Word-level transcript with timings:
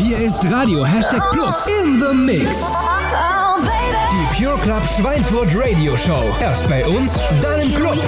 Hier 0.00 0.16
ist 0.16 0.42
Radio 0.50 0.82
Hashtag 0.82 1.30
Plus 1.30 1.66
in 1.66 2.00
the 2.00 2.14
Mix. 2.14 2.74
Die 4.10 4.42
Pure 4.42 4.58
Club 4.60 4.82
Schweinfurt 4.88 5.48
Radio 5.54 5.94
Show. 5.94 6.34
Erst 6.40 6.66
bei 6.70 6.86
uns, 6.86 7.20
dann 7.42 7.60
im 7.60 7.74
Club. 7.74 7.98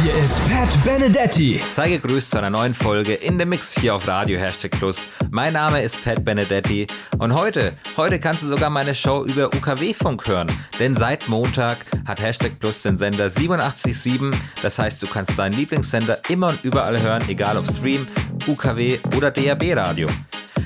Hier 0.00 0.14
ist 0.14 0.38
Pat 0.48 0.84
Benedetti. 0.84 1.58
Sei 1.72 1.88
gegrüßt 1.88 2.30
zu 2.30 2.38
einer 2.38 2.50
neuen 2.50 2.72
Folge 2.72 3.14
in 3.14 3.36
the 3.36 3.44
Mix 3.44 3.76
hier 3.76 3.96
auf 3.96 4.06
Radio 4.06 4.38
Hashtag 4.38 4.70
Plus. 4.70 5.08
Mein 5.30 5.54
Name 5.54 5.82
ist 5.82 6.04
Pat 6.04 6.24
Benedetti 6.24 6.86
und 7.18 7.34
heute, 7.34 7.72
heute 7.96 8.20
kannst 8.20 8.44
du 8.44 8.46
sogar 8.46 8.70
meine 8.70 8.94
Show 8.94 9.24
über 9.24 9.46
UKW-Funk 9.46 10.28
hören. 10.28 10.46
Denn 10.78 10.94
seit 10.94 11.28
Montag 11.28 11.78
hat 12.06 12.22
Hashtag 12.22 12.60
Plus 12.60 12.82
den 12.82 12.96
Sender 12.96 13.26
87.7. 13.26 14.32
Das 14.62 14.78
heißt, 14.78 15.02
du 15.02 15.08
kannst 15.08 15.36
deinen 15.36 15.54
Lieblingssender 15.54 16.20
immer 16.28 16.46
und 16.46 16.62
überall 16.62 17.00
hören, 17.02 17.24
egal 17.26 17.58
ob 17.58 17.66
Stream, 17.66 18.06
UKW 18.46 19.00
oder 19.16 19.32
DAB-Radio. 19.32 20.06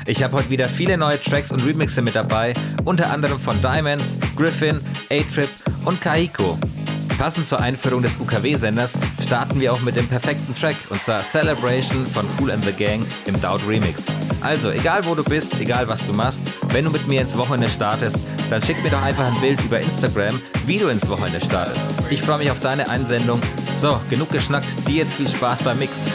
Ich 0.07 0.23
habe 0.23 0.37
heute 0.37 0.51
wieder 0.51 0.67
viele 0.67 0.97
neue 0.97 1.21
Tracks 1.23 1.53
und 1.53 1.65
Remixe 1.65 2.03
mit 2.03 2.15
dabei, 2.15 2.53
unter 2.85 3.11
anderem 3.13 3.39
von 3.39 3.61
Diamonds, 3.61 4.19
Griffin, 4.37 4.81
A-Trip 5.11 5.49
und 5.85 6.01
Kaiko. 6.01 6.59
Passend 7.21 7.47
zur 7.47 7.61
Einführung 7.61 8.01
des 8.01 8.17
UKW-Senders 8.19 8.99
starten 9.23 9.61
wir 9.61 9.73
auch 9.73 9.81
mit 9.83 9.95
dem 9.95 10.09
perfekten 10.09 10.55
Track 10.55 10.75
und 10.89 11.03
zwar 11.03 11.19
Celebration 11.19 12.07
von 12.07 12.25
Cool 12.39 12.51
and 12.51 12.65
the 12.65 12.73
Gang 12.73 13.05
im 13.27 13.39
Doubt 13.43 13.61
Remix. 13.69 14.07
Also, 14.41 14.71
egal 14.71 15.05
wo 15.05 15.15
du 15.15 15.23
bist, 15.23 15.61
egal 15.61 15.87
was 15.87 16.07
du 16.07 16.15
machst, 16.15 16.41
wenn 16.73 16.87
du 16.87 16.91
mit 16.91 17.07
mir 17.09 17.21
ins 17.21 17.37
Wochenende 17.37 17.69
startest, 17.69 18.17
dann 18.49 18.63
schick 18.63 18.83
mir 18.83 18.89
doch 18.89 19.03
einfach 19.03 19.27
ein 19.27 19.39
Bild 19.39 19.63
über 19.63 19.79
Instagram, 19.79 20.41
wie 20.65 20.79
du 20.79 20.89
ins 20.89 21.07
Wochenende 21.11 21.41
startest. 21.43 21.81
Ich 22.09 22.23
freue 22.23 22.39
mich 22.39 22.51
auf 22.51 22.61
deine 22.61 22.89
Einsendung. 22.89 23.39
So, 23.75 24.01
genug 24.09 24.31
geschnackt, 24.31 24.67
dir 24.89 24.97
jetzt 24.97 25.13
viel 25.13 25.29
Spaß 25.29 25.63
beim 25.65 25.79
Mix. 25.79 26.07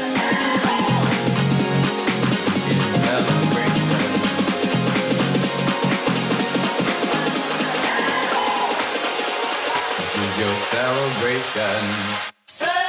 Celebration. 10.75 12.84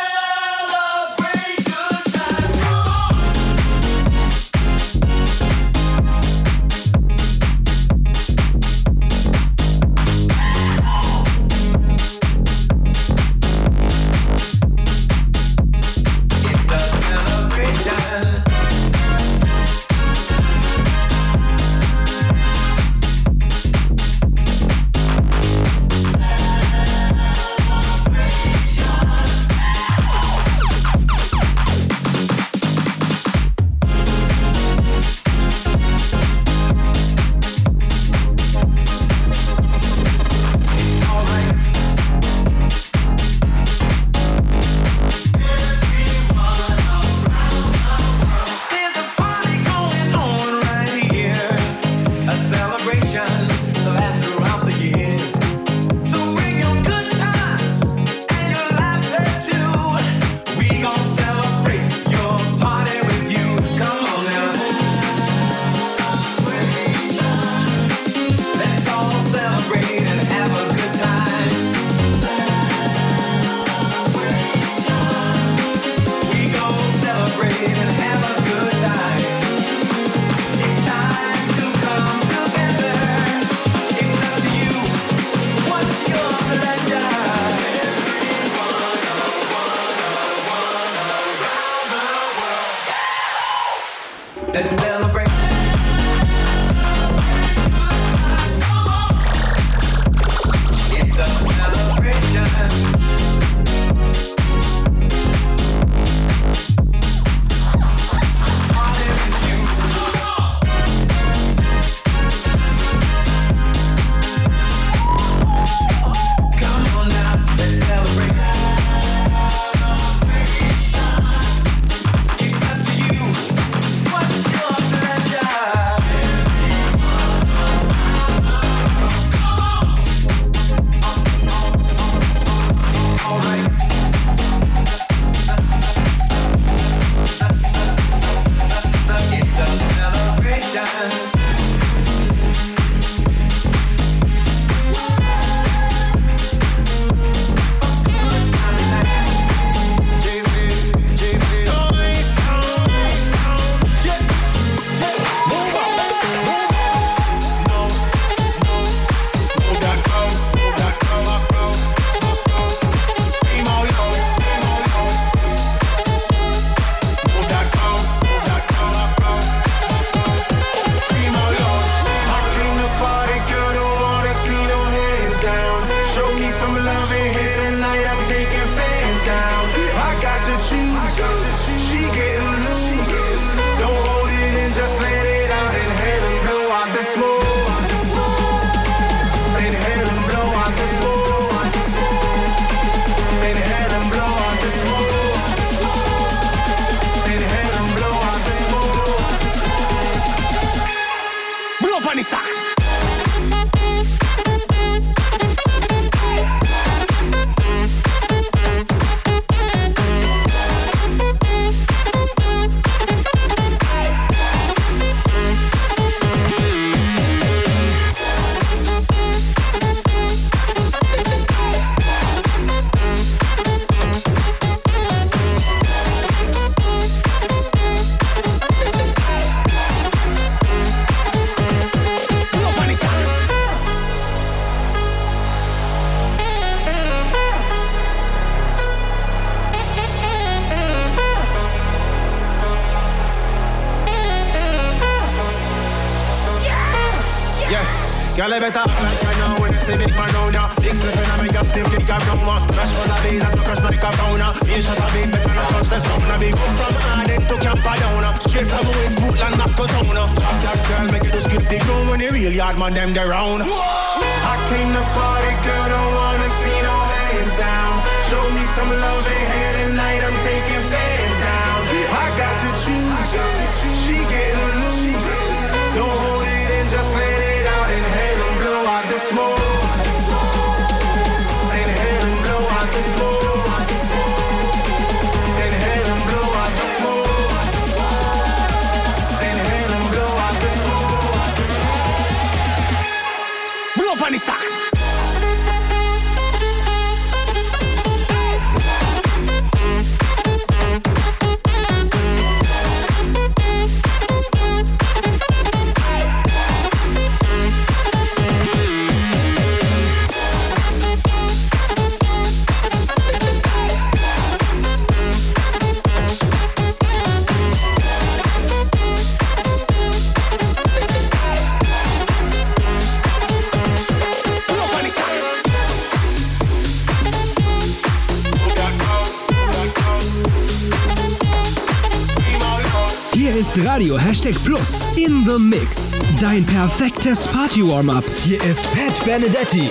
Radio 333.96 334.18
Hashtag 334.18 334.54
Plus 334.62 335.16
in 335.16 335.42
the 335.46 335.58
Mix. 335.58 336.12
Dein 336.38 336.66
perfektes 336.66 337.46
Party-Warm-Up. 337.46 338.24
Hier 338.44 338.62
ist 338.62 338.82
Pat 338.92 339.24
Benedetti. 339.24 339.88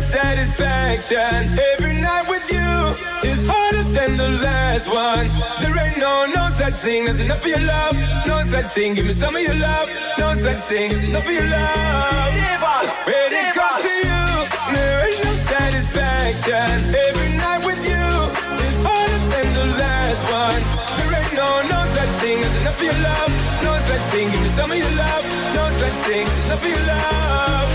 Satisfaction. 0.00 1.56
Every 1.78 2.00
night 2.00 2.28
with 2.28 2.42
you 2.50 2.94
is 3.22 3.46
harder 3.46 3.84
than 3.94 4.16
the 4.16 4.28
last 4.42 4.88
one. 4.88 5.28
There 5.62 5.78
ain't 5.78 5.98
no 5.98 6.26
no 6.26 6.50
such 6.50 6.74
thing 6.74 7.06
as 7.06 7.20
enough 7.20 7.46
your 7.46 7.60
love. 7.60 7.94
No 8.26 8.42
such 8.44 8.66
thing, 8.66 8.94
give 8.94 9.06
me 9.06 9.12
some 9.12 9.36
of 9.36 9.42
your 9.42 9.54
love. 9.54 9.88
No 10.18 10.34
such 10.34 10.60
thing, 10.62 10.90
enough 10.90 11.30
your 11.30 11.46
love. 11.46 12.34
When 13.06 13.32
it 13.32 13.54
comes 13.54 13.82
to 13.86 13.94
you, 14.08 14.24
there 14.74 15.06
ain't 15.06 15.24
no 15.24 15.32
satisfaction. 15.32 16.92
Every 17.06 17.36
night 17.38 17.64
with 17.64 17.80
you 17.86 18.04
is 18.66 18.76
harder 18.82 19.20
than 19.30 19.54
the 19.54 19.66
last 19.78 20.22
one. 20.28 20.91
As 22.42 22.60
enough 22.60 22.78
of 22.78 22.84
your 22.84 22.98
love. 23.02 23.30
No 23.62 23.72
such 23.86 24.04
thing, 24.12 24.30
give 24.30 24.42
me 24.42 24.48
some 24.48 24.70
of 24.70 24.78
your 24.78 24.94
love. 24.96 25.24
No 25.54 25.64
such 25.78 25.98
thing, 26.06 26.26
enough 26.46 26.62
of 26.62 26.70
your 26.70 26.84
love. 26.86 27.70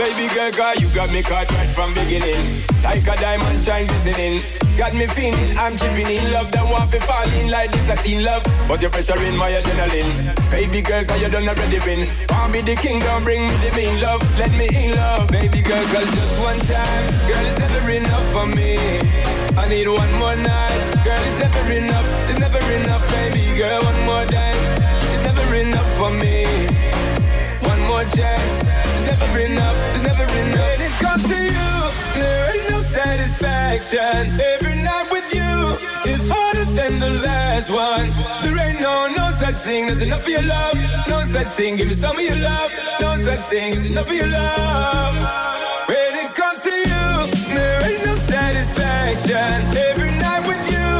Baby 0.00 0.32
girl, 0.34 0.50
girl, 0.52 0.74
you 0.76 0.88
got 0.94 1.12
me 1.12 1.22
caught 1.22 1.50
right 1.52 1.68
from 1.68 1.92
beginning. 1.92 2.40
Like 2.82 3.04
a 3.04 3.16
diamond 3.20 3.60
shine 3.60 3.86
glistening. 3.86 4.40
Got 4.78 4.94
me 4.94 5.06
feeling, 5.06 5.58
I'm 5.58 5.76
chipping 5.76 6.08
in 6.08 6.32
love. 6.32 6.50
That 6.52 6.64
want 6.64 6.90
to 6.92 7.00
fall 7.00 7.28
in 7.36 7.50
like 7.50 7.70
this 7.70 7.90
a 7.90 7.96
teen 7.96 8.24
love. 8.24 8.42
But 8.66 8.80
you're 8.80 8.90
pressuring 8.90 9.36
my 9.36 9.50
adrenaline. 9.52 10.32
Baby 10.50 10.80
girl, 10.80 11.04
girl, 11.04 11.18
you 11.18 11.28
done 11.28 11.48
already 11.48 11.80
win. 11.80 12.08
Want 12.30 12.52
be 12.52 12.62
the 12.62 12.76
king, 12.76 13.00
don't 13.00 13.24
bring 13.24 13.42
me 13.46 13.54
the 13.60 13.76
mean 13.76 14.00
love. 14.00 14.22
Let 14.38 14.52
me 14.52 14.68
in 14.72 14.96
love. 14.96 15.28
Baby 15.28 15.60
girl, 15.60 15.84
girl, 15.92 16.06
just 16.08 16.40
one 16.40 16.58
time. 16.64 17.04
Girl, 17.28 17.44
it's 17.44 17.58
never 17.58 17.90
enough 17.90 18.26
for 18.32 18.46
me. 18.46 19.19
I 19.60 19.68
need 19.68 19.88
one 19.88 20.12
more 20.18 20.36
night. 20.36 20.80
Girl, 21.04 21.20
it's 21.28 21.38
never 21.38 21.64
enough. 21.70 22.08
It's 22.30 22.40
never 22.40 22.62
enough, 22.80 23.04
baby 23.12 23.44
girl. 23.58 23.82
One 23.84 24.00
more 24.08 24.24
time. 24.24 24.60
It's 25.12 25.24
never 25.28 25.46
enough 25.54 25.90
for 26.00 26.10
me. 26.22 26.48
One 27.68 27.82
more 27.84 28.04
chance. 28.08 28.56
It's 28.64 29.04
never 29.12 29.38
enough. 29.38 29.76
It's 29.92 30.04
never 30.08 30.24
enough. 30.24 30.64
When 30.64 30.80
it 30.88 30.94
comes 31.04 31.24
to 31.28 31.36
you, 31.36 31.72
there 32.16 32.56
ain't 32.56 32.70
no 32.70 32.80
satisfaction. 32.80 34.32
Every 34.56 34.76
night 34.80 35.08
with 35.12 35.28
you 35.34 35.52
is 36.10 36.24
harder 36.26 36.64
than 36.78 36.98
the 36.98 37.10
last 37.20 37.68
one. 37.68 38.08
There 38.42 38.56
ain't 38.66 38.80
no 38.80 39.12
no 39.14 39.30
such 39.32 39.56
thing 39.56 39.90
as 39.90 40.00
enough 40.00 40.24
of 40.24 40.28
your 40.28 40.42
love. 40.42 40.78
No 41.06 41.22
such 41.26 41.48
thing. 41.48 41.76
Give 41.76 41.88
me 41.88 41.94
some 41.94 42.16
of 42.16 42.24
your 42.24 42.36
love. 42.36 42.72
No 42.98 43.20
such 43.20 43.42
thing 43.52 43.76
as 43.76 43.90
enough 43.90 44.08
of 44.08 44.14
your 44.14 44.28
love. 44.28 45.59
Satisfaction. 49.30 49.76
Every 49.90 50.10
night 50.18 50.46
with 50.46 50.62
you 50.74 50.90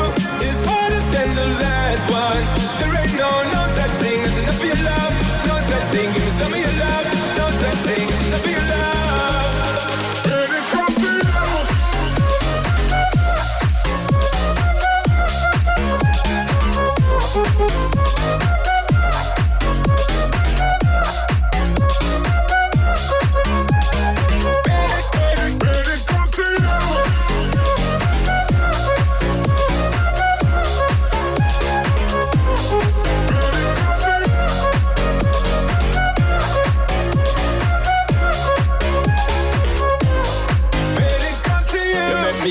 is 0.46 0.58
harder 0.66 1.02
than 1.14 1.34
the 1.34 1.46
last 1.58 2.04
one. 2.10 2.42
There 2.78 2.94
ain't 3.02 3.14
no 3.16 3.30
no 3.54 3.62
such 3.74 3.94
thing 4.02 4.20
as 4.22 4.38
enough 4.38 4.60
of 4.60 4.66
your 4.66 4.80
love. 4.84 5.12
No 5.46 5.56
such 5.70 5.86
thing. 5.92 6.08
Give 6.14 6.24
me 6.24 6.30
some 6.30 6.52
of 6.52 6.58
your 6.58 6.76
love. 6.78 7.06
No 7.38 7.46
such 7.62 7.78
thing. 7.86 8.06
Enough 8.28 8.44
of 8.44 8.50
your 8.50 8.60
love. 8.60 8.69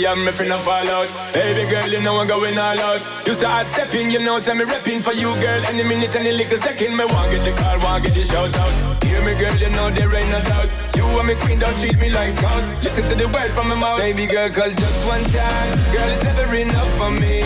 And 0.09 0.25
me 0.25 0.31
finna 0.31 0.57
fall 0.57 0.87
out. 0.89 1.07
Baby 1.33 1.69
girl, 1.69 1.87
you 1.87 2.01
know 2.01 2.17
I'm 2.17 2.27
going 2.27 2.57
all 2.57 2.79
out. 2.79 3.01
You 3.27 3.35
say 3.35 3.45
hard 3.45 3.67
stepping, 3.67 4.09
you 4.09 4.19
know, 4.19 4.39
say 4.39 4.53
me 4.53 4.65
repping 4.65 5.01
for 5.01 5.13
you, 5.13 5.29
girl. 5.37 5.61
Any 5.69 5.83
minute, 5.83 6.15
any 6.15 6.31
little 6.31 6.57
second, 6.57 6.97
me 6.97 7.05
want 7.05 7.29
get 7.31 7.43
the 7.45 7.53
call, 7.53 7.77
want 7.79 8.03
get 8.03 8.15
the 8.15 8.23
shout 8.23 8.55
out. 8.57 9.03
Hear 9.03 9.21
me, 9.21 9.37
girl, 9.37 9.55
you 9.57 9.69
know 9.69 9.89
there 9.91 10.09
ain't 10.15 10.29
no 10.31 10.41
doubt. 10.41 10.69
You 10.97 11.05
and 11.05 11.27
me 11.27 11.35
queen, 11.35 11.59
don't 11.59 11.77
treat 11.77 11.97
me 11.99 12.09
like 12.09 12.31
scout. 12.31 12.63
Listen 12.83 13.05
to 13.09 13.15
the 13.15 13.27
word 13.29 13.51
from 13.53 13.69
my 13.69 13.75
mouth, 13.75 13.99
baby 13.99 14.25
girl, 14.25 14.49
cause 14.49 14.73
just 14.75 15.05
one 15.05 15.23
time, 15.29 15.69
girl, 15.93 16.09
it's 16.09 16.23
never 16.23 16.55
enough 16.55 16.91
for 16.97 17.11
me. 17.11 17.45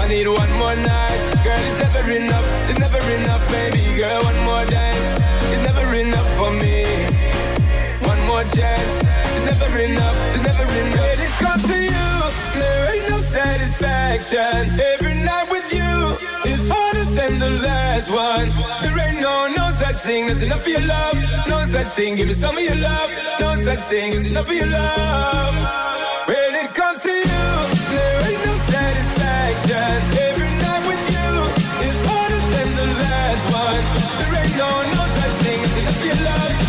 I 0.00 0.08
need 0.08 0.28
one 0.28 0.52
more 0.56 0.76
night, 0.76 1.20
girl, 1.44 1.64
it's 1.68 1.80
never 1.84 2.10
enough, 2.10 2.48
it's 2.70 2.80
never 2.80 3.02
enough, 3.20 3.44
baby 3.52 3.84
girl, 4.00 4.24
one 4.24 4.40
more 4.48 4.64
time, 4.64 5.04
it's 5.52 5.64
never 5.68 5.86
enough 5.92 6.30
for 6.40 6.50
me. 6.56 6.88
One 8.08 8.20
more 8.26 8.44
chance. 8.48 9.33
Never 9.60 9.78
enough. 9.78 10.16
It's 10.34 10.42
never 10.44 10.64
enough. 10.64 11.00
When 11.00 11.20
it 11.26 11.34
comes 11.42 11.62
to 11.70 11.78
you, 11.78 12.06
there 12.58 12.94
ain't 12.94 13.08
no 13.08 13.20
satisfaction. 13.20 14.80
Every 14.92 15.14
night 15.14 15.48
with 15.50 15.72
you 15.72 15.94
is 16.50 16.60
harder 16.68 17.04
than 17.18 17.38
the 17.38 17.50
last 17.62 18.10
one. 18.10 18.48
There 18.82 18.98
ain't 19.06 19.20
no 19.20 19.48
no 19.56 19.70
such 19.72 19.96
thing 19.96 20.28
as 20.30 20.42
enough 20.42 20.62
of 20.62 20.68
your 20.68 20.80
love. 20.82 21.16
No 21.48 21.64
such 21.66 21.88
thing. 21.88 22.16
Give 22.16 22.28
me 22.28 22.34
some 22.34 22.56
of 22.56 22.62
your 22.64 22.76
love. 22.76 23.10
No 23.40 23.60
such 23.62 23.80
thing 23.80 24.14
as 24.14 24.26
enough 24.26 24.48
of 24.48 24.54
your 24.54 24.66
love. 24.66 25.54
When 26.26 26.54
it 26.62 26.74
comes 26.74 27.02
to 27.02 27.12
you, 27.12 27.46
there 27.94 28.20
ain't 28.30 28.42
no 28.46 28.54
satisfaction. 28.74 29.96
Every 30.28 30.50
night 30.64 30.84
with 30.90 31.04
you 31.14 31.30
is 31.88 31.96
harder 32.10 32.42
than 32.54 32.68
the 32.80 32.88
last 33.02 33.44
one. 33.54 33.82
There 34.18 34.34
ain't 34.42 34.56
no 34.56 34.70
no 34.96 35.02
such 35.18 35.36
thing 35.46 35.58
as 35.62 35.78
enough 35.78 36.00
of 36.00 36.06
your 36.06 36.20
love. 36.26 36.63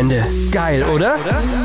Wochenende. 0.00 0.24
Geil, 0.50 0.82
oder? 0.84 1.18
night. 1.18 1.59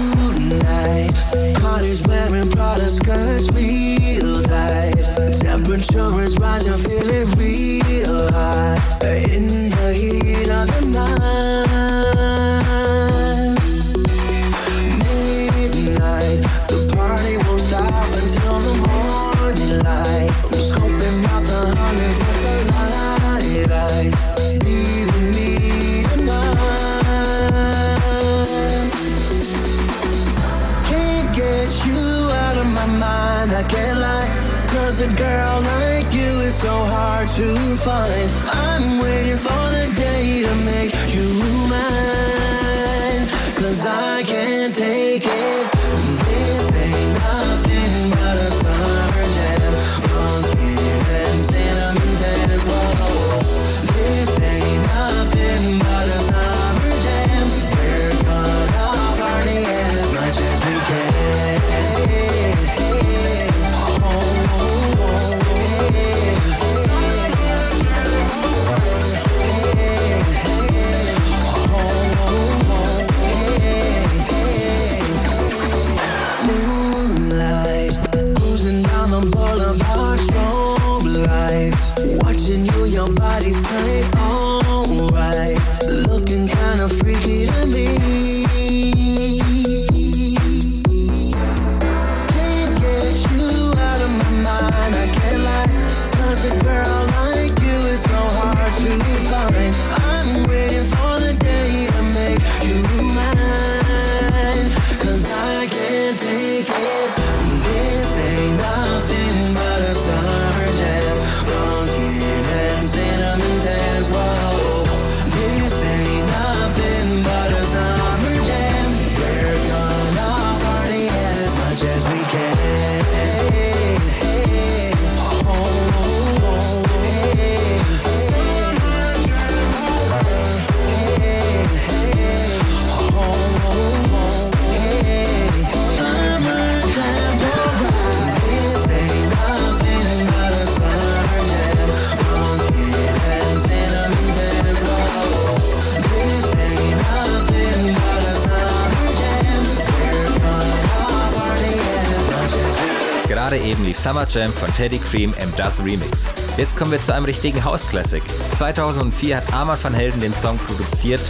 Summer 154.06 154.28
Jam 154.30 154.54
von 154.54 154.72
Teddy 154.76 155.00
Cream 155.00 155.34
M. 155.40 155.52
Das 155.58 155.84
Remix. 155.84 156.28
Jetzt 156.58 156.78
kommen 156.78 156.92
wir 156.92 157.02
zu 157.02 157.12
einem 157.12 157.26
richtigen 157.26 157.64
House-Classic. 157.64 158.22
2004 158.56 159.38
hat 159.38 159.52
Armand 159.52 159.84
van 159.84 159.96
Helden 159.96 160.20
den 160.20 160.32
Song 160.32 160.60
produziert. 160.60 161.22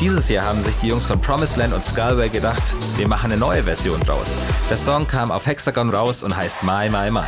Dieses 0.00 0.28
Jahr 0.28 0.46
haben 0.46 0.60
sich 0.64 0.74
die 0.82 0.88
Jungs 0.88 1.06
von 1.06 1.20
Promised 1.20 1.56
Land 1.58 1.72
und 1.72 1.84
Skullway 1.84 2.28
gedacht, 2.28 2.74
wir 2.96 3.06
machen 3.06 3.30
eine 3.30 3.38
neue 3.38 3.62
Version 3.62 4.00
draus. 4.00 4.32
Der 4.68 4.76
Song 4.76 5.06
kam 5.06 5.30
auf 5.30 5.46
Hexagon 5.46 5.94
raus 5.94 6.24
und 6.24 6.36
heißt 6.36 6.64
My 6.64 6.88
My 6.90 7.08
My. 7.08 7.22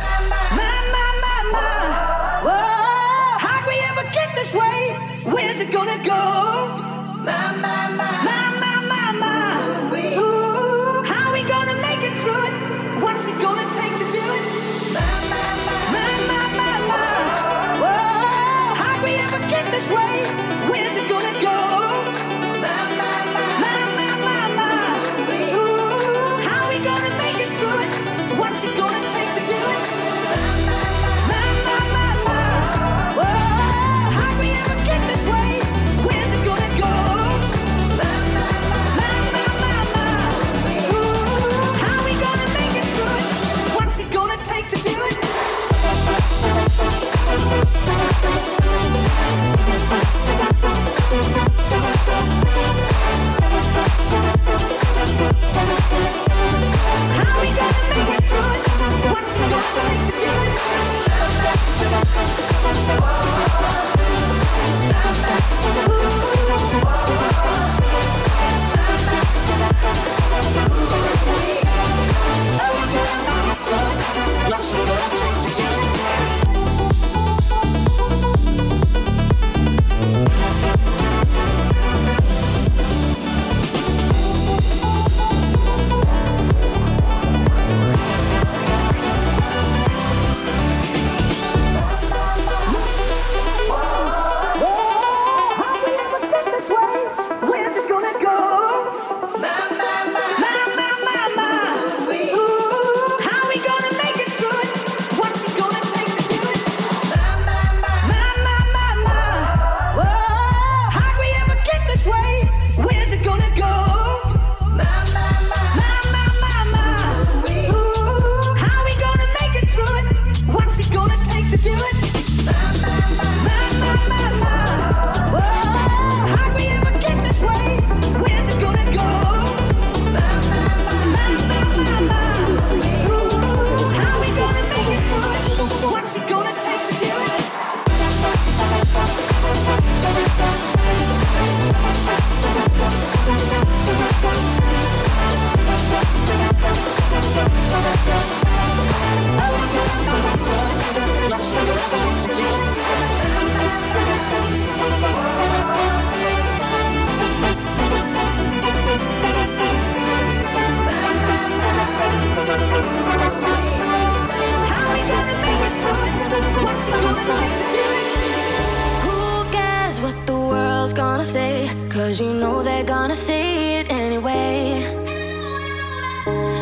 Cause 172.07 172.21
you 172.21 172.33
know 172.33 172.63
they're 172.63 172.85
gonna 172.85 173.13
see 173.13 173.73
it 173.79 173.91
anyway. 173.91 174.79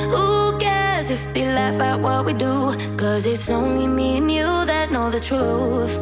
Who 0.10 0.58
cares 0.58 1.12
if 1.12 1.31
they 1.36 1.45
laugh 1.45 1.79
at 1.79 1.99
what 1.99 2.25
we 2.25 2.34
do? 2.34 2.73
Cause 2.97 3.27
it's 3.27 3.47
only 3.51 3.86
me 3.86 4.17
and 4.17 4.31
you 4.31 4.47
that 4.65 4.91
know 4.91 5.12
the 5.12 5.19
truth. 5.19 5.93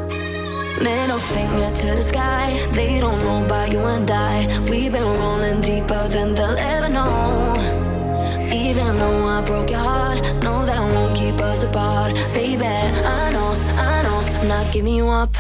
Middle 0.82 1.20
finger 1.20 1.70
to 1.76 1.88
the 1.88 2.02
sky, 2.02 2.58
they 2.72 3.02
don't 3.02 3.22
know 3.26 3.44
about 3.44 3.74
you 3.74 3.80
and 3.80 4.10
I. 4.10 4.48
We've 4.70 4.94
been 4.94 5.04
rolling 5.04 5.60
deeper 5.60 6.08
than 6.08 6.36
they'll 6.36 6.58
ever 6.58 6.88
know. 6.88 7.54
Even 8.50 8.98
though 8.98 9.26
I 9.28 9.42
broke 9.42 9.70
your 9.70 9.80
heart, 9.80 10.22
no, 10.42 10.66
that 10.66 10.80
won't 10.80 11.18
keep 11.18 11.42
us 11.42 11.64
apart. 11.64 12.14
Baby, 12.34 12.66
I 12.66 13.30
know, 13.34 13.52
I 13.76 14.04
know, 14.04 14.20
I'm 14.40 14.48
not 14.48 14.72
giving 14.72 14.96
you 14.96 15.10
up. 15.10 15.36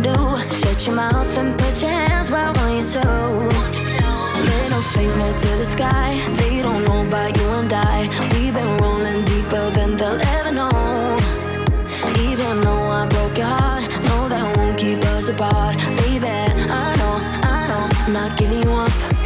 do. 0.00 0.14
Shut 0.60 0.86
your 0.86 0.96
mouth 0.96 1.36
and 1.38 1.58
put 1.58 1.82
your 1.82 1.90
hands 1.90 2.30
where 2.30 2.40
I 2.40 2.50
want 2.50 2.72
you 2.76 2.84
to. 2.94 3.06
Middle 4.48 4.82
finger 4.94 5.30
to 5.42 5.50
the 5.56 5.64
sky. 5.64 6.14
They 6.34 6.62
don't 6.62 6.84
know 6.84 7.06
about 7.06 7.36
you 7.36 7.48
and 7.60 7.72
I. 7.72 8.02
We've 8.32 8.54
been 8.54 8.76
rolling 8.78 9.24
deeper 9.24 9.70
than 9.70 9.96
they'll 9.96 10.20
ever 10.36 10.52
know. 10.52 11.16
Even 12.28 12.60
though 12.60 12.84
I 12.84 13.06
broke 13.08 13.36
your 13.38 13.46
heart, 13.46 13.88
know 14.06 14.28
that 14.28 14.56
won't 14.56 14.78
keep 14.78 15.02
us 15.04 15.28
apart. 15.28 15.76
Baby, 16.00 16.28
I 16.28 16.94
know, 17.00 17.16
I 17.52 17.66
know, 17.68 17.88
I'm 18.06 18.12
not 18.12 18.36
giving 18.38 18.62
you 18.62 18.72
up. 18.72 19.17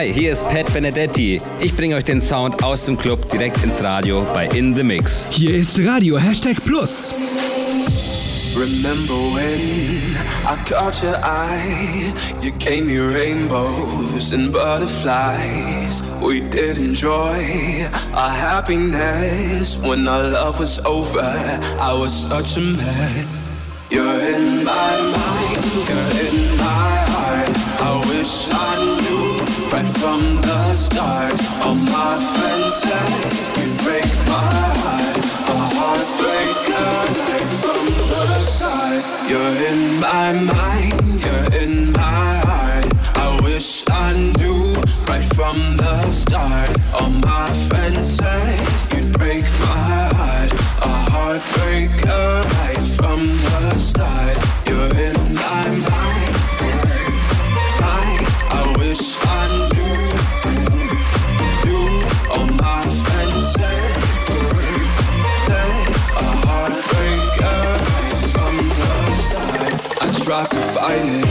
Hi, 0.00 0.10
hier 0.14 0.32
ist 0.32 0.48
Pat 0.48 0.72
Benedetti. 0.72 1.38
Ich 1.60 1.76
bringe 1.76 1.94
euch 1.94 2.04
den 2.04 2.22
Sound 2.22 2.64
aus 2.64 2.86
dem 2.86 2.96
Club 2.96 3.28
direkt 3.28 3.62
ins 3.62 3.84
Radio 3.84 4.24
bei 4.32 4.46
In 4.46 4.72
The 4.72 4.82
Mix. 4.82 5.28
Hier 5.30 5.54
ist 5.54 5.78
Radio 5.84 6.18
Hashtag 6.18 6.56
Plus. 6.64 7.12
Remember 8.56 9.12
when 9.34 10.16
I 10.46 10.56
caught 10.64 11.02
your 11.02 11.16
eye? 11.22 12.14
You 12.40 12.50
gave 12.52 12.86
me 12.86 12.98
rainbows 12.98 14.32
and 14.32 14.50
butterflies. 14.50 16.02
We 16.22 16.40
did 16.48 16.78
enjoy 16.78 17.86
our 18.14 18.30
happiness 18.30 19.76
when 19.82 20.08
our 20.08 20.30
love 20.30 20.58
was 20.58 20.78
over. 20.86 21.20
I 21.78 21.92
was 21.92 22.10
such 22.10 22.56
a 22.56 22.60
man. 22.62 23.26
You're 23.90 24.04
in 24.06 24.64
my 24.64 24.96
mind, 25.12 25.64
you're 25.86 26.26
in 26.26 26.56
my 26.56 26.99
wish 28.20 28.48
I 28.52 28.76
knew 29.00 29.28
right 29.72 29.90
from 30.00 30.20
the 30.42 30.74
start. 30.74 31.32
All 31.64 31.74
my 31.74 32.14
friends 32.32 32.74
said 32.82 33.12
you 33.58 33.68
break 33.84 34.10
my 34.28 34.52
heart, 34.82 35.16
a 35.52 35.58
heartbreaker 35.78 36.90
right 37.28 37.50
from 37.62 37.84
the 38.12 38.42
start. 38.42 39.00
You're 39.30 39.56
in 39.70 39.80
my 40.00 40.32
mind, 40.52 41.24
you're 41.24 41.48
in 41.62 41.92
my 41.92 42.32
heart. 42.48 42.86
I 43.24 43.40
wish 43.42 43.88
I 43.88 44.12
knew 44.36 44.74
right 45.08 45.28
from 45.36 45.56
the 45.78 46.10
start. 46.10 46.70
All 46.92 47.08
my 47.08 47.48
friends 47.68 48.16
said 48.16 48.60
you'd 48.92 49.12
break 49.18 49.44
my 49.64 49.96
heart, 50.18 50.52
a 50.92 50.94
heartbreaker 51.12 52.26
right 52.58 52.84
from 52.98 53.20
the 53.46 53.78
start. 53.78 54.36
You're 54.68 54.92
in 55.08 55.16
my 55.34 55.64
mind, 55.68 55.90
mind. 55.90 55.99
I 58.90 58.92
wish 58.92 59.14
I 59.22 59.46
knew. 59.70 60.74
All 62.32 62.46
my 62.46 62.82
friends 63.04 63.54
heartbreaker. 66.48 67.62
I 70.00 70.04
tried 70.24 70.50
to 70.50 70.60
fight 70.74 71.06
it, 71.06 71.28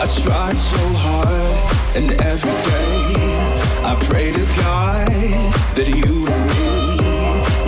I 0.00 0.06
tried 0.22 0.58
so 0.58 0.82
hard, 1.04 1.56
and 1.94 2.10
every 2.20 2.56
day 2.66 3.14
I 3.84 3.94
pray 4.08 4.32
to 4.32 4.44
God 4.62 5.08
that 5.76 5.88
you 6.00 6.26
and 6.34 6.44
me 6.50 6.66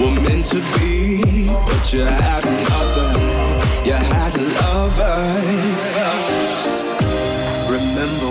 were 0.02 0.16
meant 0.26 0.46
to 0.46 0.60
be, 0.74 1.46
but 1.46 1.92
you 1.92 2.02
had 2.02 2.44
another, 2.44 3.10
you 3.86 3.92
had 3.92 4.32
a 4.36 4.42
lover. 4.58 5.20
Remember 7.70 8.29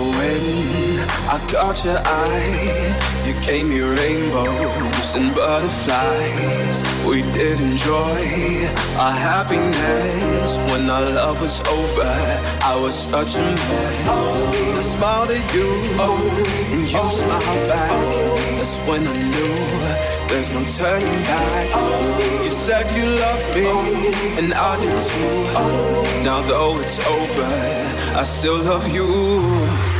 I 1.32 1.38
caught 1.46 1.84
your 1.84 1.96
eye? 2.04 3.22
You 3.24 3.34
gave 3.46 3.64
me 3.64 3.78
rainbows 3.78 5.14
and 5.14 5.32
butterflies. 5.32 6.82
We 7.06 7.22
did 7.22 7.60
enjoy 7.60 8.66
our 8.98 9.12
happiness 9.12 10.58
when 10.72 10.90
our 10.90 11.06
love 11.14 11.40
was 11.40 11.60
over. 11.68 12.10
I 12.66 12.74
was 12.82 12.98
such 12.98 13.36
a 13.36 13.42
man. 13.42 14.08
I 14.74 14.82
smiled 14.82 15.30
at 15.30 15.54
you, 15.54 15.70
and 16.74 16.82
you 16.90 17.10
smiled 17.14 17.68
back. 17.70 17.90
That's 18.58 18.80
when 18.88 19.06
I 19.06 19.14
knew 19.14 19.54
there's 20.30 20.50
no 20.50 20.64
turning 20.66 21.22
back. 21.30 21.68
You 22.42 22.50
said 22.50 22.90
you 22.96 23.06
loved 23.22 23.48
me, 23.54 23.70
and 24.42 24.52
I 24.52 24.74
did 24.82 24.98
too. 24.98 26.24
Now 26.24 26.42
though 26.42 26.74
it's 26.74 26.98
over, 27.06 28.18
I 28.18 28.24
still 28.24 28.58
love 28.64 28.92
you. 28.92 29.99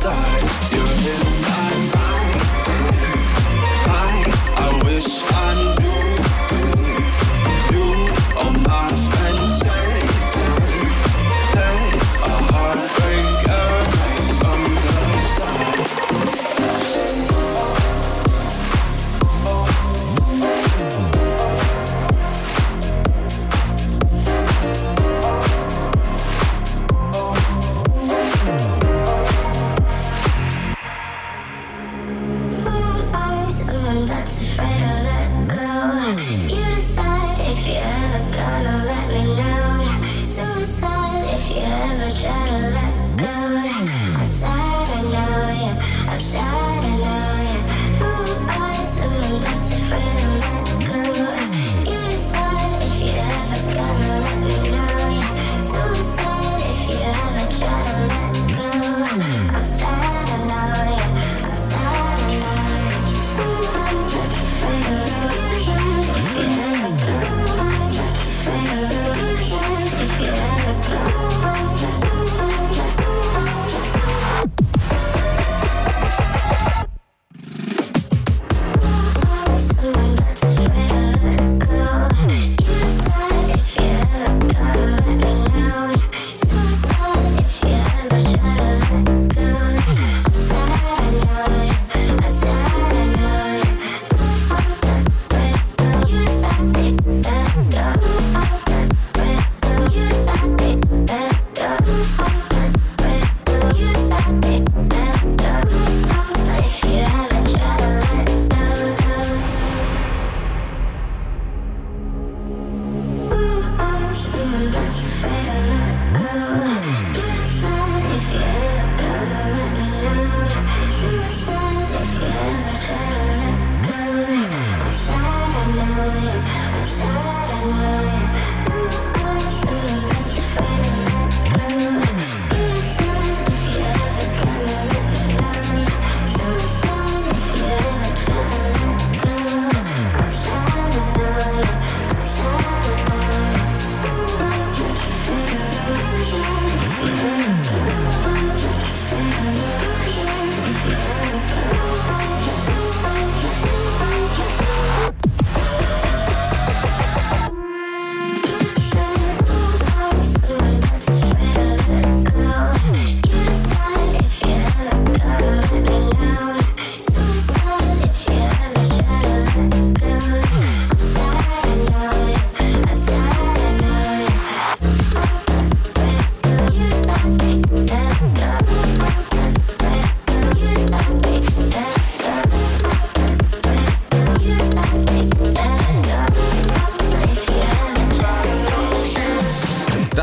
the 0.00 0.47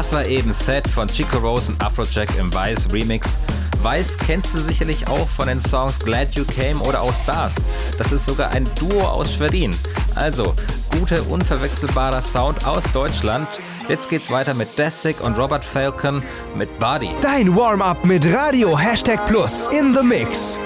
Das 0.05 0.13
war 0.13 0.25
eben 0.27 0.53
Set 0.53 0.87
von 0.87 1.07
Chico 1.07 1.39
Rose 1.39 1.71
und 1.71 1.83
Afrojack 1.83 2.29
im 2.37 2.53
Vice 2.53 2.87
Remix. 2.93 3.39
Vice 3.81 4.15
kennst 4.19 4.53
du 4.53 4.59
sicherlich 4.59 5.07
auch 5.07 5.27
von 5.27 5.47
den 5.47 5.59
Songs 5.59 5.97
Glad 5.97 6.35
You 6.35 6.45
Came 6.45 6.79
oder 6.79 7.01
auch 7.01 7.15
Stars. 7.15 7.55
Das 7.97 8.11
ist 8.11 8.27
sogar 8.27 8.51
ein 8.51 8.69
Duo 8.75 9.01
aus 9.01 9.33
Schwerin. 9.33 9.75
Also, 10.13 10.53
guter, 10.91 11.27
unverwechselbarer 11.27 12.21
Sound 12.21 12.67
aus 12.67 12.83
Deutschland. 12.93 13.47
Jetzt 13.89 14.07
geht's 14.07 14.29
weiter 14.29 14.53
mit 14.53 14.77
Desik 14.77 15.21
und 15.23 15.39
Robert 15.39 15.65
Falcon 15.65 16.21
mit 16.53 16.77
Body. 16.77 17.09
Dein 17.21 17.55
Warm-up 17.55 18.05
mit 18.05 18.31
Radio 18.31 18.77
Hashtag 18.77 19.25
Plus 19.25 19.67
in 19.69 19.91
the 19.95 20.03
Mix. 20.03 20.59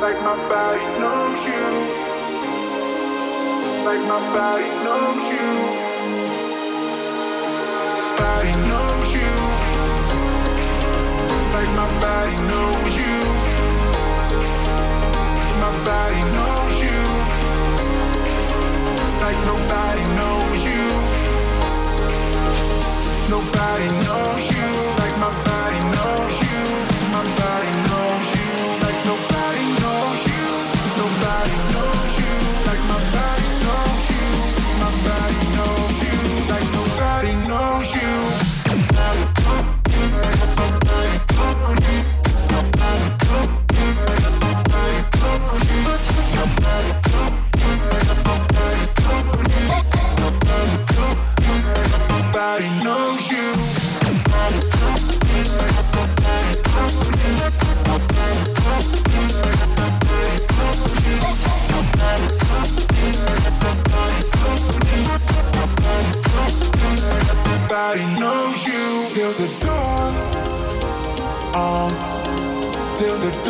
Like 0.00 0.20
my 0.24 0.34
body 0.48 0.80
knows 0.98 1.46
you. 1.46 1.62
Like 3.84 4.02
my 4.08 4.18
body 4.36 4.64
knows 4.82 5.30
you. 5.30 5.91
Body 8.18 8.54
knows 8.68 9.14
you. 9.14 9.32
Like 11.54 11.70
my 11.80 11.88
body 12.00 12.36
knows 12.50 12.92
you. 13.02 13.16
My 15.62 15.72
body 15.88 16.22
knows 16.34 16.76
you. 16.86 17.00
Like 19.24 19.38
nobody 19.50 20.04
knows 20.18 20.60
you. 20.70 20.84
Nobody 23.34 23.88
knows 24.04 24.44
you. 24.54 24.68
Like 25.00 25.16
my 25.24 25.32
body 25.48 25.80
knows 25.94 26.36
you. 26.46 26.60
My 27.14 27.24
body 27.40 27.91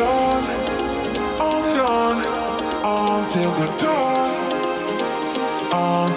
dawn, 0.03 0.43
on 1.47 1.63
and 1.71 1.81
on, 1.99 2.17
on 2.95 3.21
till 3.35 3.53
the 3.63 3.69
dawn, 3.83 4.31
on 5.73 6.11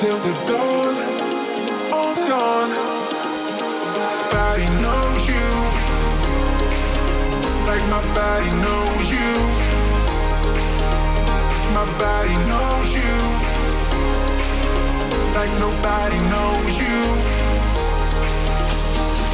till 0.00 0.18
the 0.26 0.34
dawn, 0.50 0.94
on 2.00 2.14
and 2.22 2.32
on. 2.46 2.68
Body 4.32 4.68
knows 4.82 5.22
you, 5.32 5.46
like 7.70 7.84
my 7.94 8.02
body 8.18 8.50
knows 8.64 9.06
you. 9.16 9.32
My 11.76 11.86
body 12.04 12.36
knows 12.50 12.90
you, 13.00 13.14
like 15.38 15.52
nobody 15.64 16.18
knows 16.32 16.74
you. 16.82 17.35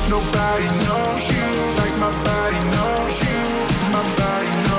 Nobody 0.09 0.67
knows 0.85 1.31
you 1.31 1.47
like 1.79 1.97
my 1.99 2.13
body 2.25 2.61
knows 2.75 3.17
you, 3.23 3.41
my 3.93 4.03
body 4.17 4.49
knows 4.63 4.72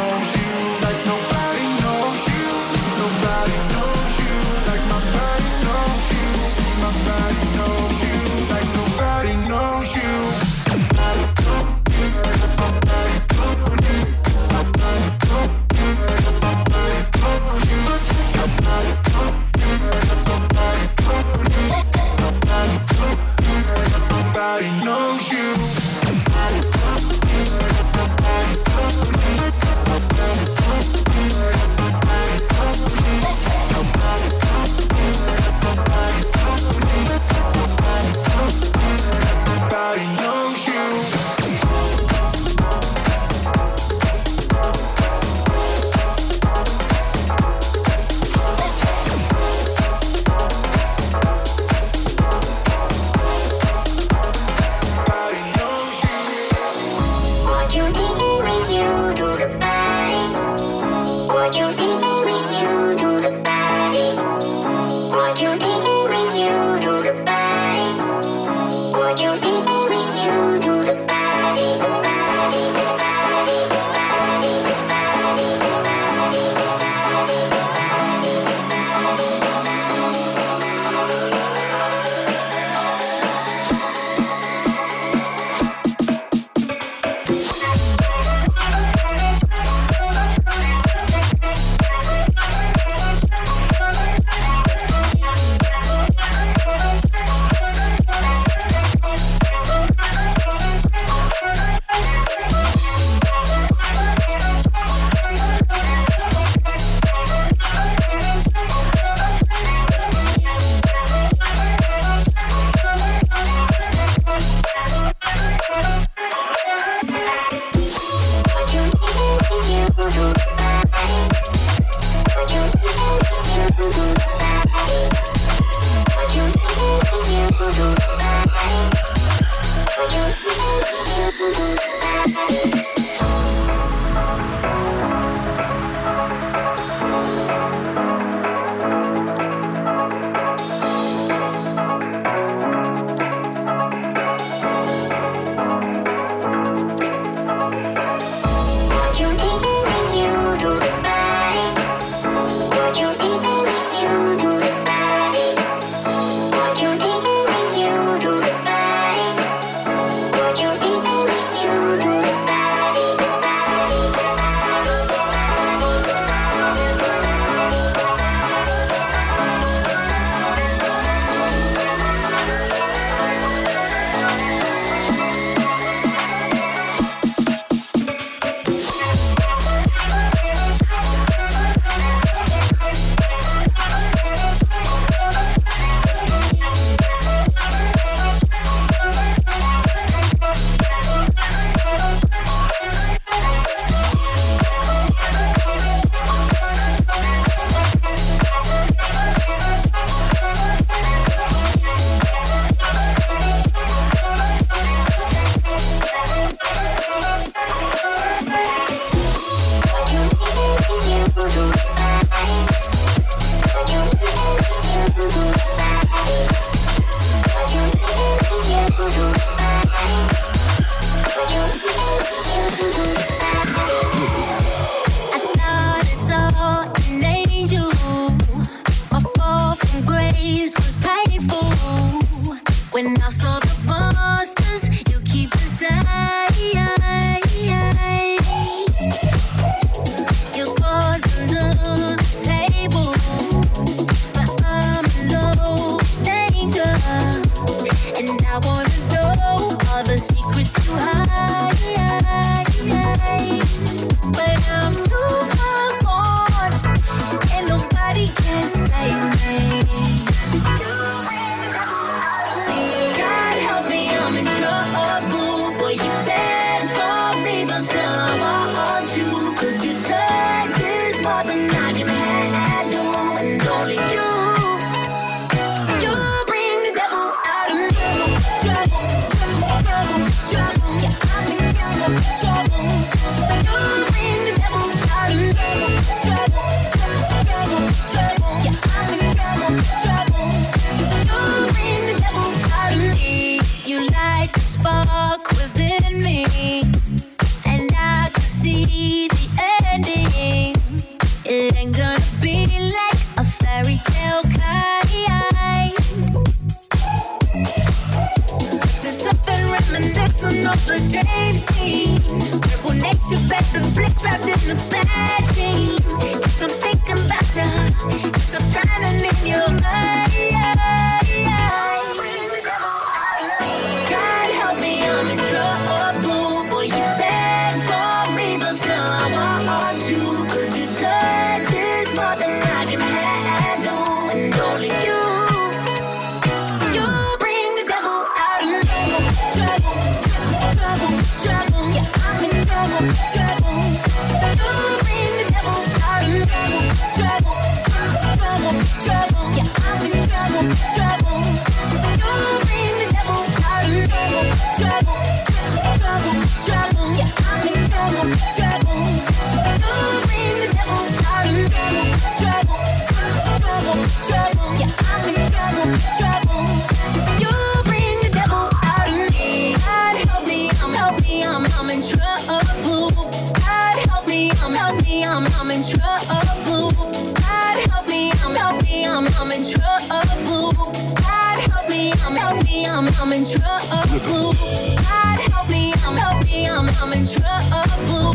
trouble. 379.63 380.71
God 381.15 381.59
help 381.71 381.89
me, 381.89 382.11
I'm 382.25 382.35
help 382.35 382.63
me, 382.65 382.85
I'm 382.85 383.07
I'm 383.07 383.33
in 383.33 383.43
trouble. 383.45 384.53
God 384.53 385.39
help 385.39 385.69
me, 385.69 385.93
help 386.01 386.45
me, 386.45 386.67
I'm 386.67 386.89
I'm 386.89 387.13
in 387.13 387.25
trouble. 387.25 388.33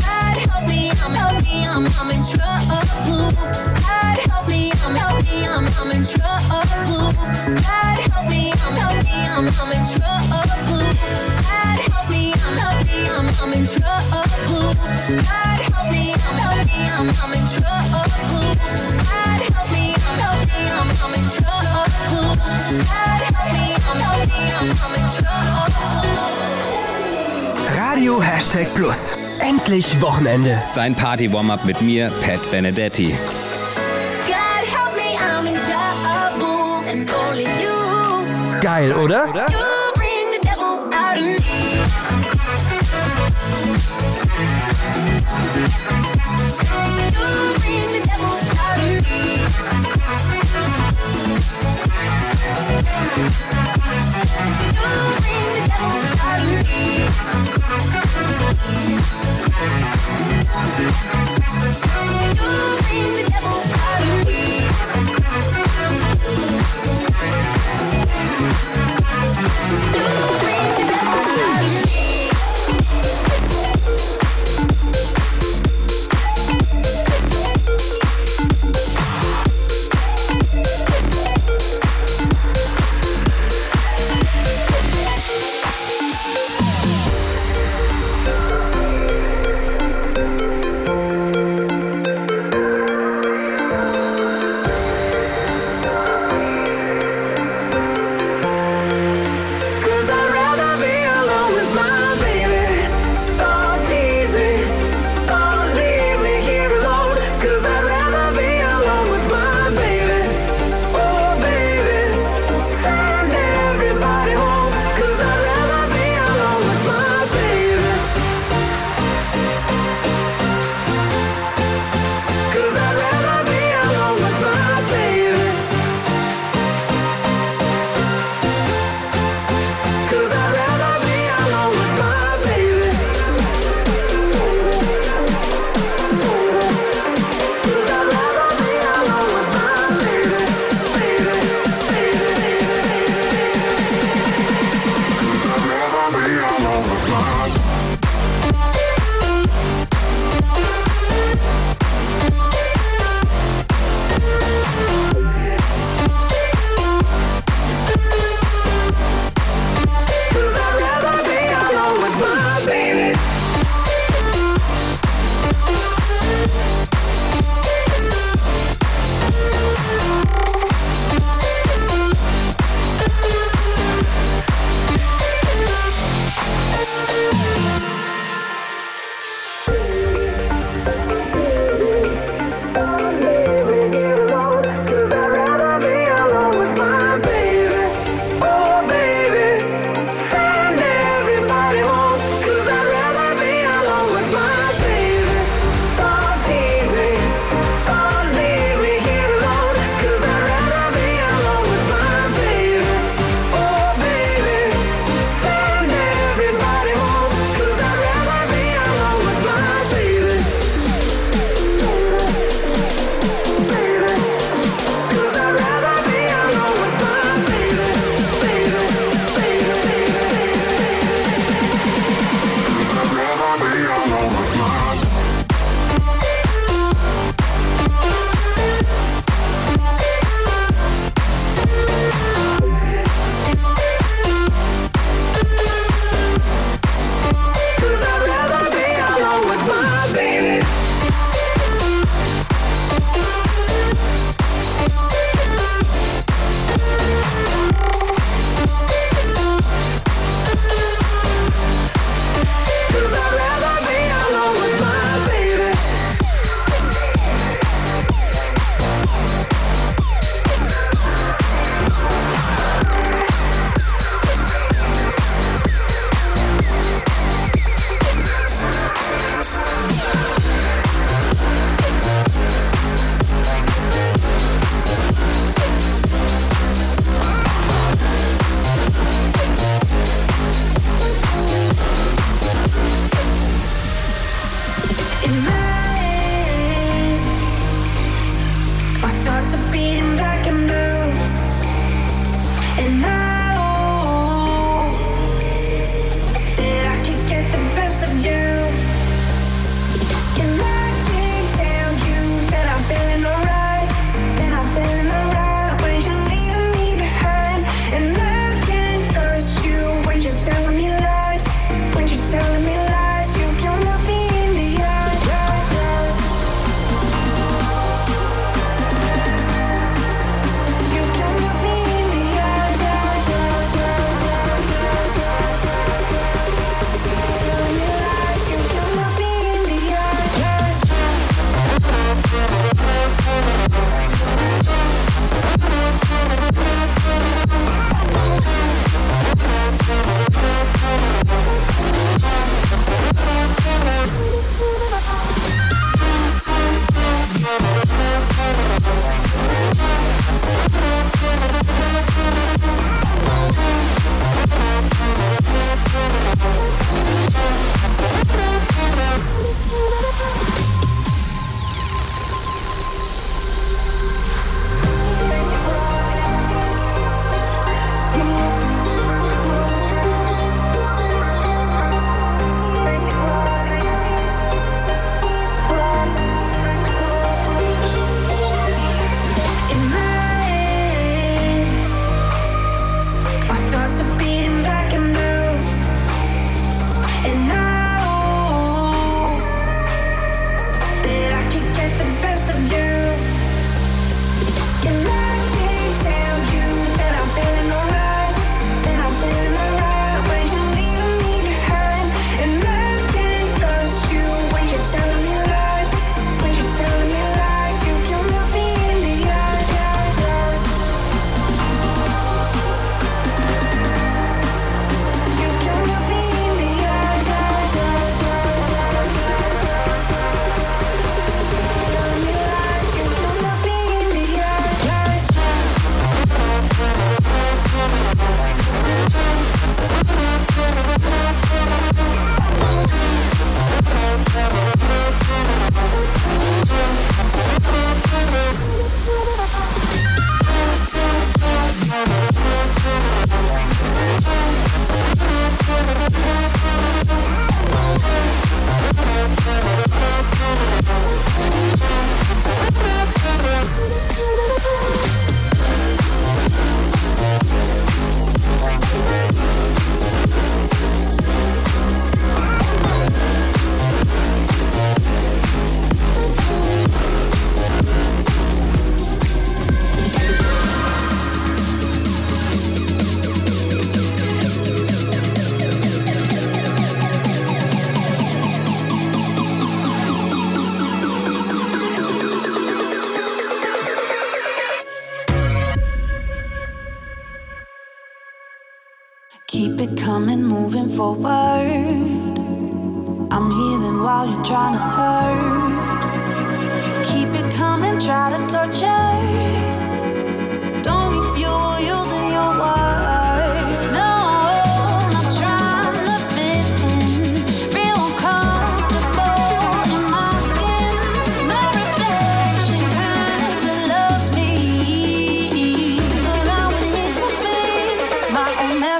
God 0.00 0.36
help 0.40 0.68
me, 0.68 0.90
help 0.96 1.42
me, 1.44 1.66
I'm 1.66 1.86
I'm 1.86 2.10
in 2.10 2.22
trouble. 2.24 3.32
God 3.84 4.18
help 4.28 4.48
me, 4.48 4.72
help 4.80 5.24
me, 5.24 5.46
I'm 5.46 5.66
I'm 5.68 5.90
in 5.90 6.04
trouble. 6.04 7.12
God 7.60 7.98
help 8.08 8.28
me, 8.30 8.52
help 8.56 9.04
me, 9.04 9.16
I'm 9.28 9.46
I'm 9.48 9.72
in 9.72 9.84
trouble. 9.92 10.82
God 11.52 11.80
help 11.90 12.10
me, 12.10 12.32
help 12.32 12.86
me, 12.86 12.98
I'm 13.10 13.28
I'm 13.42 13.52
in 13.52 13.66
trouble. 13.66 14.74
God 15.28 15.60
help 15.68 15.92
me, 15.92 16.12
I'm 16.14 16.38
help 16.40 16.66
me, 16.66 16.80
I'm 16.88 17.08
I'm 17.22 17.32
in 17.34 17.46
trouble. 17.52 18.54
God 19.04 19.42
help 19.54 19.69
Radio 27.74 28.22
Hashtag 28.22 28.72
Plus. 28.74 29.16
Endlich 29.40 30.00
Wochenende. 30.00 30.62
Dein 30.74 30.94
Party-Warm-Up 30.94 31.64
mit 31.64 31.80
mir, 31.80 32.12
Pat 32.22 32.50
Benedetti. 32.50 33.16
Geil, 38.60 38.92
oder? 38.92 39.28
oder? 39.30 39.46
You 39.50 39.92
bring 39.94 40.32
the 40.32 40.40
devil 40.42 40.80
out 40.92 41.16
of 41.16 41.24
me. 41.24 41.40
You 52.90 53.30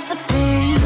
own 0.00 0.08
masterpiece. 0.08 0.40
Hier 0.70 0.79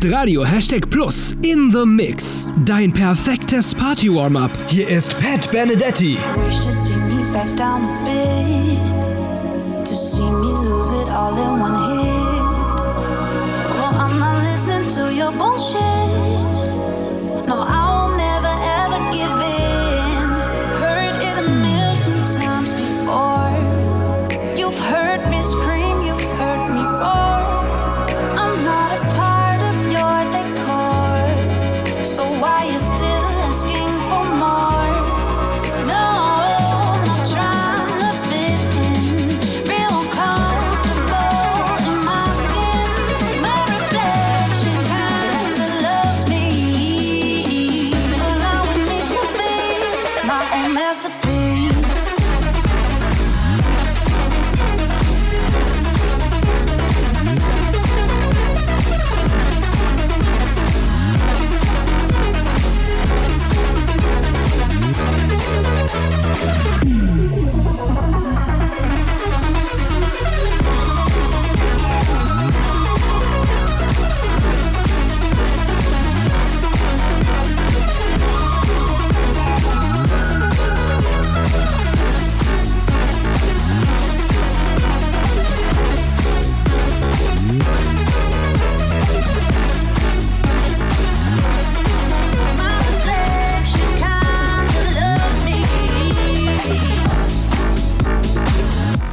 ist 0.00 0.12
Radio 0.12 0.44
Hashtag 0.44 0.88
Plus 0.88 1.32
in 1.42 1.70
the 1.72 1.84
Mix. 1.84 2.46
Dein 2.64 2.92
perfektes 2.92 3.74
Party-Warm-Up. 3.74 4.50
Hier 4.68 4.88
ist 4.88 5.14
Pat 5.18 5.50
Benedetti. 5.50 6.18
Wish 6.36 6.60
to 6.60 6.70
see 6.70 6.94
me 6.94 7.22
back 7.32 7.48
down 7.56 7.84
a 7.84 8.04
bit. 8.04 8.78
To 9.84 9.94
see 9.94 10.20
me 10.20 10.52
lose 10.68 10.90
it 10.90 11.08
all 11.08 11.36
in 11.36 11.60
one 11.60 11.92
hit. 11.92 12.42
Well, 13.74 13.94
I'm 13.94 14.18
not 14.18 14.42
listening 14.44 14.88
to 14.88 15.12
your 15.12 15.32
bullshit. 15.32 15.78
No, 17.46 17.62
I 17.66 17.80
will 17.92 18.16
never 18.16 18.54
ever 18.82 19.00
give 19.12 19.42
in. 19.42 19.69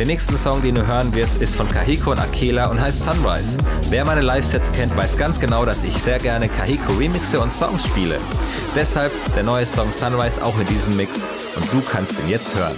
Den 0.07 0.13
nächsten 0.13 0.37
Song, 0.37 0.61
den 0.61 0.73
du 0.73 0.87
hören 0.87 1.13
wirst, 1.13 1.41
ist 1.41 1.53
von 1.53 1.67
Kahiko 1.67 2.11
und 2.11 2.19
Akela 2.19 2.69
und 2.69 2.79
heißt 2.79 3.03
Sunrise. 3.03 3.57
Wer 3.89 4.05
meine 4.05 4.21
Live-Sets 4.21 4.71
kennt, 4.71 4.95
weiß 4.95 5.17
ganz 5.17 5.37
genau, 5.37 5.65
dass 5.65 5.83
ich 5.83 5.97
sehr 5.97 6.17
gerne 6.17 6.47
Kahiko 6.47 6.93
Remixe 6.93 7.41
und 7.41 7.51
Songs 7.51 7.83
spiele. 7.83 8.17
Deshalb 8.73 9.11
der 9.35 9.43
neue 9.43 9.65
Song 9.65 9.91
Sunrise 9.91 10.41
auch 10.41 10.57
in 10.61 10.67
diesem 10.67 10.95
Mix 10.95 11.25
und 11.57 11.73
du 11.73 11.81
kannst 11.81 12.21
ihn 12.21 12.29
jetzt 12.29 12.55
hören. 12.55 12.77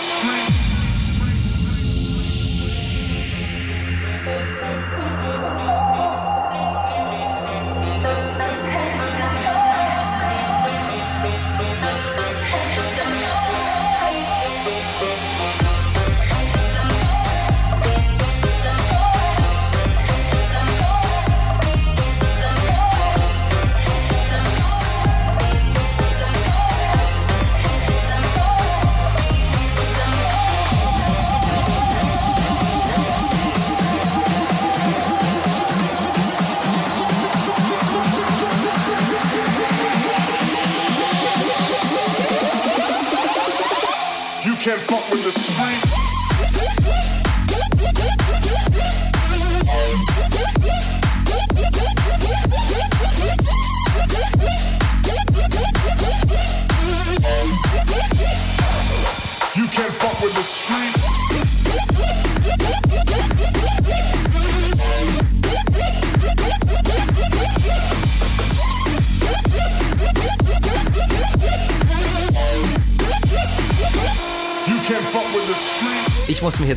Street. 0.00 0.49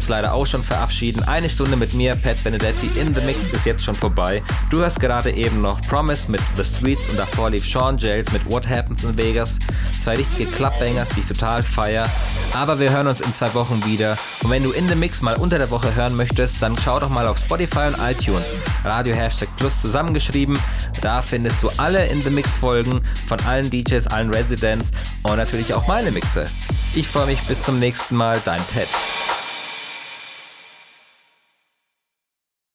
Jetzt 0.04 0.10
leider 0.10 0.34
auch 0.34 0.46
schon 0.46 0.62
verabschieden. 0.62 1.24
Eine 1.24 1.50
Stunde 1.50 1.78
mit 1.78 1.94
mir, 1.94 2.14
Pat 2.16 2.44
Benedetti, 2.44 2.88
in 3.00 3.16
The 3.16 3.22
Mix 3.22 3.54
ist 3.54 3.66
jetzt 3.66 3.86
schon 3.86 3.96
vorbei. 3.96 4.44
Du 4.70 4.80
hörst 4.80 5.00
gerade 5.00 5.32
eben 5.32 5.62
noch 5.62 5.80
Promise 5.84 6.30
mit 6.30 6.42
The 6.58 6.64
Streets 6.66 7.08
und 7.08 7.18
davor 7.18 7.52
lief 7.52 7.66
Sean 7.66 7.98
Jails 7.98 8.30
mit 8.34 8.46
What 8.52 8.68
Happens 8.68 9.06
in 9.06 9.18
Vegas. 9.18 9.60
Zwei 10.02 10.16
richtige 10.16 10.52
Clubbangers, 10.52 11.08
die 11.16 11.22
ich 11.22 11.26
total 11.26 11.64
feier. 11.64 12.10
Aber 12.54 12.82
wir 12.82 12.92
hören 12.92 13.08
uns 13.08 13.22
in 13.22 13.34
zwei 13.34 13.54
Wochen 13.54 13.82
wieder. 13.86 14.18
Und 14.44 14.52
wenn 14.52 14.62
du 14.62 14.72
in 14.72 14.90
The 14.90 14.96
Mix 14.96 15.22
mal 15.22 15.38
unter 15.38 15.58
der 15.58 15.72
Woche 15.72 15.96
hören 15.96 16.18
möchtest, 16.18 16.62
dann 16.62 16.78
schau 16.78 17.00
doch 17.00 17.10
mal 17.10 17.26
auf 17.26 17.38
Spotify 17.38 17.88
und 17.88 17.98
iTunes. 18.00 18.54
Radio 18.84 19.16
Hashtag 19.16 19.48
Plus 19.56 19.80
zusammengeschrieben. 19.80 20.60
Da 21.00 21.22
findest 21.22 21.64
du 21.64 21.70
alle 21.78 22.06
in 22.08 22.22
The 22.22 22.30
Mix 22.30 22.58
Folgen 22.58 23.00
von 23.26 23.40
allen 23.46 23.70
DJs, 23.70 24.08
allen 24.08 24.32
Residents 24.32 24.92
und 25.24 25.38
natürlich 25.38 25.74
auch 25.74 25.88
meine 25.88 26.12
Mixe. 26.12 26.44
Ich 26.94 27.08
freue 27.08 27.28
mich 27.28 27.40
bis 27.44 27.64
zum 27.64 27.80
nächsten 27.80 28.18
Mal, 28.18 28.42
dein 28.44 28.62
Pet. 28.74 28.90